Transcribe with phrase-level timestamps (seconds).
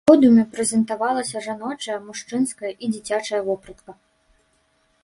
[0.03, 3.91] На подыуме прэзентавалася жаночая, мужчынская і дзіцячая вопратка.